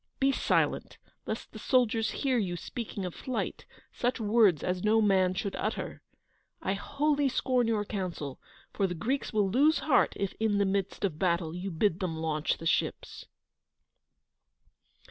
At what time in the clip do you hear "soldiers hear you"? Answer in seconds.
1.59-2.55